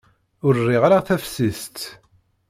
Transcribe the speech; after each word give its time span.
Ur 0.45 0.53
riɣ 0.67 0.81
ara 0.87 1.05
taftist. 1.07 1.77